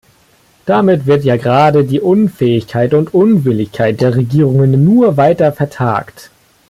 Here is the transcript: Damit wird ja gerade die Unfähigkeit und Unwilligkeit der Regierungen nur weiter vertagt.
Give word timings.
Damit 0.65 1.05
wird 1.05 1.25
ja 1.25 1.37
gerade 1.37 1.83
die 1.85 1.99
Unfähigkeit 2.01 2.95
und 2.95 3.13
Unwilligkeit 3.13 4.01
der 4.01 4.15
Regierungen 4.15 4.83
nur 4.83 5.15
weiter 5.15 5.53
vertagt. 5.53 6.31